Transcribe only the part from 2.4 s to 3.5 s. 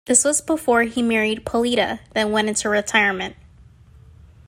into retirement.